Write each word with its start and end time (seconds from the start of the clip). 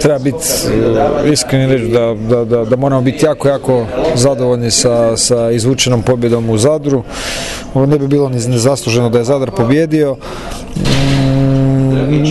treba 0.00 0.18
biti 0.18 0.46
uh, 1.24 1.32
iskreni 1.32 1.66
reći 1.66 1.84
da, 1.84 2.14
da, 2.14 2.44
da, 2.44 2.64
da 2.64 2.76
moramo 2.76 3.02
biti 3.02 3.24
jako, 3.24 3.48
jako 3.48 3.86
zadovoljni 4.14 4.70
sa, 4.70 5.16
sa 5.16 5.50
izvučenom 5.50 6.02
pobjedom 6.02 6.50
u 6.50 6.58
Zadru. 6.58 7.02
Ne 7.74 7.98
bi 7.98 8.06
bilo 8.06 8.28
ni 8.28 8.48
nezasluženo 8.48 9.10
da 9.10 9.18
je 9.18 9.24
Zadar 9.24 9.50
pobjedio. 9.50 10.16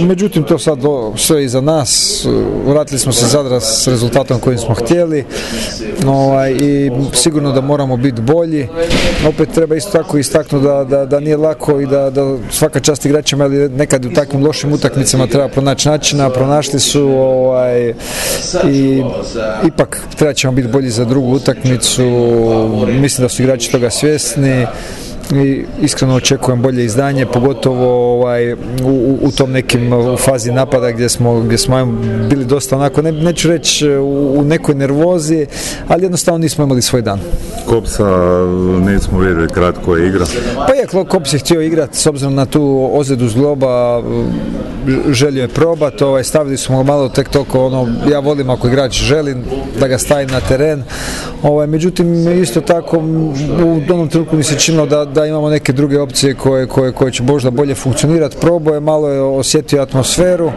Međutim, 0.08 0.44
to 0.44 0.58
sad 0.58 0.78
do, 0.78 1.14
sve 1.18 1.44
iza 1.44 1.62
nas. 1.62 2.26
Vratili 2.66 3.00
smo 3.00 3.12
se 3.12 3.26
Zadra 3.26 3.60
s 3.60 3.88
rezultatom 3.88 4.40
kojim 4.40 4.60
smo 4.60 4.76
htjeli 4.76 5.26
ovaj, 6.08 6.52
i 6.52 6.92
sigurno 7.14 7.52
da 7.52 7.62
moramo 7.62 7.98
biti 7.98 8.22
bolji. 8.22 8.68
Opet 9.28 9.50
treba 9.54 9.76
isto 9.76 9.92
tako 9.92 10.18
istaknuti 10.18 10.66
da, 10.66 10.84
da, 10.84 11.06
da 11.06 11.20
nije 11.20 11.38
lako 11.38 11.80
i 11.80 11.86
da, 11.86 12.10
da 12.10 12.38
svaka 12.52 12.80
čast 12.80 13.06
igračima, 13.06 13.44
ali 13.44 13.70
nekad 13.70 14.06
u 14.06 14.14
takvim 14.14 14.46
lošim 14.46 14.74
utakmicama 14.74 15.28
treba 15.28 15.48
pronaći 15.48 15.90
načina, 15.90 16.30
pronašli 16.30 16.80
su 16.80 17.02
ovaj, 17.10 17.94
i 18.72 19.04
ipak 19.68 20.02
treba 20.18 20.34
ćemo 20.34 20.54
biti 20.54 20.68
bolji 20.68 20.90
za 20.90 21.06
drugu 21.06 21.32
utakmicu. 21.32 22.04
Mislim 22.88 23.26
da 23.26 23.30
su 23.30 23.42
igrači 23.42 23.72
toga 23.72 23.90
svjesni 23.90 24.66
i 25.32 25.66
iskreno 25.82 26.16
očekujem 26.16 26.62
bolje 26.62 26.86
izdanje, 26.86 27.26
pogotovo 27.26 28.14
ovaj, 28.14 28.54
u, 28.54 29.18
u 29.22 29.32
tom 29.32 29.52
nekim 29.52 29.94
u 29.94 30.18
fazi 30.18 30.52
napada 30.52 30.92
gdje 30.92 31.10
smo, 31.10 31.40
gdje 31.40 31.58
smo 31.58 31.86
bili 32.30 32.46
dosta 32.46 32.76
onako, 32.76 33.02
ne, 33.02 33.12
neću 33.12 33.48
reći 33.48 33.90
u, 33.90 34.40
u 34.40 34.44
nekoj 34.44 34.76
nervozi, 34.76 35.46
ali 35.88 36.04
jednostavno 36.04 36.38
nismo 36.38 36.64
imali 36.64 36.82
svoj 36.82 37.02
dan. 37.02 37.20
Kopsa 37.66 38.08
nismo 38.86 39.20
vidjeli 39.20 39.48
kratko 39.48 39.96
je 39.96 40.08
igra. 40.08 40.26
Pa 40.68 40.74
je, 40.74 41.06
Kops 41.08 41.34
je 41.34 41.40
htio 41.40 41.62
igrati 41.62 41.98
s 41.98 42.06
obzirom 42.06 42.36
na 42.36 42.46
tu 42.46 42.90
ozljedu 42.94 43.28
zgloba, 43.28 44.02
želio 45.10 45.42
je 45.42 45.48
probat, 45.48 46.02
ovaj, 46.02 46.24
stavili 46.24 46.58
smo 46.58 46.84
malo 46.84 47.10
tek 47.10 47.30
toliko, 47.30 47.66
ono, 47.66 47.88
ja 48.12 48.20
volim 48.20 48.50
ako 48.50 48.68
igrač 48.68 48.94
želi 48.94 49.36
da 49.80 49.88
ga 49.88 49.98
stavim 49.98 50.30
na 50.30 50.40
teren, 50.40 50.84
ovaj, 51.44 51.68
međutim 51.68 52.42
isto 52.42 52.62
tako 52.62 52.98
u 53.64 53.94
onom 53.94 54.10
trenutku 54.10 54.36
mi 54.36 54.44
se 54.44 54.60
činilo 54.60 54.86
da, 54.86 55.06
da 55.06 55.26
imamo 55.26 55.50
neke 55.50 55.74
druge 55.74 56.00
opcije 56.00 56.34
koje, 56.34 56.68
koje, 56.68 56.92
koje 56.92 57.12
će 57.12 57.24
možda 57.24 57.50
bolje 57.50 57.76
funkcionirati, 57.76 58.38
probao 58.42 58.74
je, 58.74 58.80
malo 58.80 59.10
je 59.10 59.22
osjetio 59.22 59.82
atmosferu, 59.82 60.52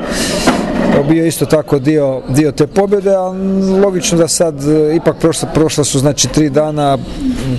bio 1.09 1.27
isto 1.27 1.47
tako 1.47 1.79
dio, 1.79 2.23
dio 2.29 2.53
te 2.53 2.67
pobjede, 2.67 3.15
ali 3.15 3.39
logično 3.81 4.19
da 4.19 4.29
sad 4.29 4.55
ipak 4.97 5.17
prošla, 5.21 5.49
prošla 5.55 5.85
su 5.85 5.99
znači 5.99 6.29
tri 6.29 6.51
dana, 6.51 6.99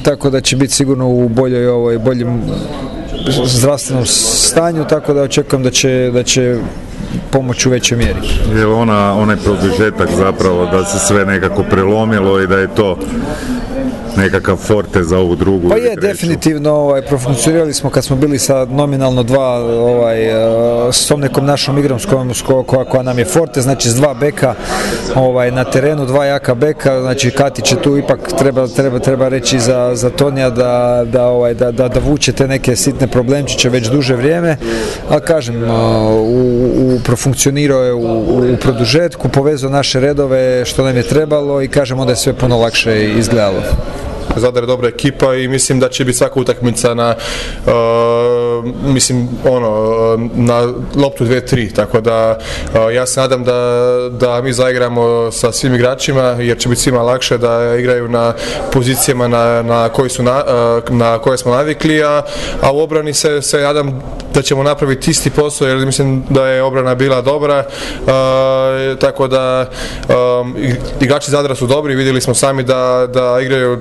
tako 0.03 0.29
da 0.29 0.41
će 0.41 0.55
biti 0.55 0.73
sigurno 0.73 1.09
u 1.09 1.29
boljoj 1.29 1.67
ovoj, 1.67 1.97
boljem 1.97 2.41
zdravstvenom 3.45 4.06
stanju, 4.06 4.86
tako 4.90 5.14
da 5.14 5.22
očekujem 5.22 5.64
da 5.64 5.72
će, 5.72 6.12
da 6.14 6.23
će 6.23 6.58
pomoć 7.36 7.66
u 7.66 7.69
većoj 7.69 7.97
mjeri. 7.97 8.19
Je 8.58 8.66
ona, 8.66 9.14
onaj 9.14 9.36
produžetak 9.36 10.09
zapravo 10.17 10.66
da 10.66 10.86
se 10.86 11.00
sve 11.00 11.25
nekako 11.25 11.64
prelomilo 11.64 12.41
i 12.41 12.47
da 12.47 12.58
je 12.58 12.75
to 12.75 12.97
nekakav 14.17 14.55
forte 14.55 15.03
za 15.03 15.17
ovu 15.17 15.36
drugu 15.36 15.69
Pa 15.69 15.75
je, 15.75 15.95
definitivno 15.95 16.72
ovaj, 16.72 17.02
profunkcionirali 17.02 17.73
smo 17.73 17.89
kad 17.89 18.06
smo 18.06 18.16
bili 18.16 18.39
sa 18.39 18.66
nominalno 18.66 19.23
dva 19.23 19.59
ovaj, 19.59 20.30
uh, 20.30 20.95
s 20.95 21.08
tom 21.08 21.19
nekom 21.19 21.45
našom 21.45 21.78
igrom 21.78 22.00
s 22.00 22.06
kojom, 22.06 22.33
koja, 22.66 22.83
koja 22.86 23.03
nam 23.03 23.19
je 23.19 23.25
forte, 23.25 23.61
znači 23.61 23.89
s 23.89 23.95
dva 23.95 24.13
beka 24.13 24.56
ovaj, 25.16 25.52
na 25.52 25.63
terenu, 25.63 26.06
dva 26.06 26.25
jaka 26.25 26.56
beka, 26.56 27.02
znači 27.02 27.31
Katić 27.31 27.72
je 27.72 27.81
tu 27.81 27.97
ipak 27.97 28.19
treba, 28.38 28.67
treba, 28.67 29.00
treba 29.00 29.28
reći 29.28 29.59
za, 29.59 29.91
za 29.95 30.09
Tonija 30.09 30.50
da, 30.50 31.03
da, 31.11 31.25
ovaj, 31.25 31.53
da, 31.53 31.72
da, 31.72 31.88
da 31.88 32.00
vuče 32.00 32.31
te 32.31 32.47
neke 32.47 32.75
sitne 32.75 33.08
problemčiće 33.08 33.69
već 33.69 33.88
duže 33.88 34.16
vrijeme, 34.16 34.58
ali 35.09 35.22
kažem, 35.22 35.63
uh, 35.63 35.69
u, 36.11 36.69
u, 36.78 37.00
profunkcionirao 37.26 37.84
je 37.84 37.94
u, 37.94 38.20
u 38.54 38.58
produžetku, 38.62 39.30
povezao 39.30 39.70
naše 39.70 40.00
redove 40.00 40.66
što 40.66 40.84
nam 40.84 40.98
je 40.98 41.04
trebalo 41.04 41.62
i 41.62 41.68
kažem 41.68 42.00
onda 42.00 42.12
je 42.12 42.16
sve 42.16 42.34
puno 42.34 42.58
lakše 42.58 43.14
izgledalo. 43.18 43.62
Zadar 44.39 44.64
je 44.64 44.67
dobra 44.67 44.88
ekipa 44.88 45.36
i 45.36 45.47
mislim 45.47 45.80
da 45.80 45.89
će 45.89 46.05
biti 46.05 46.17
svaka 46.17 46.39
utakmica 46.39 46.94
na 46.94 47.16
uh, 47.66 47.73
mislim 48.94 49.29
ono 49.46 50.29
na 50.35 50.73
loptu 50.96 51.25
2-3 51.25 51.75
tako 51.75 52.01
da 52.01 52.38
uh, 52.38 52.94
ja 52.94 53.06
se 53.06 53.19
nadam 53.19 53.44
da, 53.44 53.90
da 54.12 54.41
mi 54.41 54.53
zaigramo 54.53 55.31
sa 55.31 55.51
svim 55.51 55.75
igračima 55.75 56.22
jer 56.22 56.57
će 56.57 56.69
biti 56.69 56.81
svima 56.81 57.01
lakše 57.01 57.38
da 57.38 57.75
igraju 57.79 58.07
na 58.07 58.34
pozicijama 58.72 59.28
na, 59.28 59.62
na, 59.62 59.90
koji 59.90 60.09
su 60.09 60.23
na, 60.23 60.44
uh, 60.88 60.91
na 60.97 61.17
koje 61.17 61.38
smo 61.38 61.52
navikli 61.52 62.03
a, 62.03 62.22
a 62.62 62.72
u 62.72 62.79
obrani 62.79 63.13
se, 63.13 63.41
se 63.41 63.57
nadam 63.57 64.02
da 64.34 64.41
ćemo 64.41 64.63
napraviti 64.63 65.12
isti 65.12 65.29
posao 65.29 65.67
jer 65.67 65.85
mislim 65.85 66.23
da 66.29 66.47
je 66.47 66.63
obrana 66.63 66.96
bila 66.96 67.22
dobra 67.22 67.66
uh, 68.02 69.00
tako 69.00 69.28
da 69.28 69.69
um, 70.09 70.56
igrači 71.02 71.31
Zadra 71.31 71.56
su 71.56 71.67
dobri 71.67 71.96
vidjeli 71.96 72.22
smo 72.22 72.34
sami 72.34 72.63
da, 72.63 73.07
da 73.13 73.40
igraju 73.41 73.79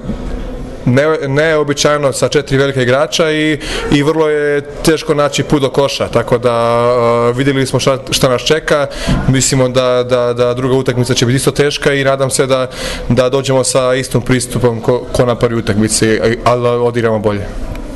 neobičajno 1.28 2.12
sa 2.12 2.28
četiri 2.28 2.56
velike 2.56 2.82
igrača 2.82 3.30
i, 3.30 3.58
i 3.92 4.02
vrlo 4.02 4.28
je 4.28 4.60
teško 4.60 5.14
naći 5.14 5.42
put 5.42 5.62
do 5.62 5.70
koša, 5.70 6.08
tako 6.08 6.38
da 6.38 6.86
uh, 7.30 7.36
vidjeli 7.36 7.66
smo 7.66 7.80
šta, 7.80 7.98
šta 8.10 8.28
nas 8.28 8.42
čeka, 8.42 8.86
mislimo 9.28 9.68
da, 9.68 10.02
da, 10.02 10.32
da 10.32 10.54
druga 10.54 10.74
utakmica 10.74 11.14
će 11.14 11.26
biti 11.26 11.36
isto 11.36 11.50
teška 11.50 11.92
i 11.92 12.04
nadam 12.04 12.30
se 12.30 12.46
da, 12.46 12.70
da 13.08 13.28
dođemo 13.28 13.64
sa 13.64 13.94
istom 13.94 14.22
pristupom 14.22 14.80
ko, 14.80 15.06
ko 15.12 15.26
na 15.26 15.34
prvi 15.34 15.58
utakmici, 15.58 16.20
ali 16.44 16.68
odigramo 16.68 17.18
bolje. 17.18 17.73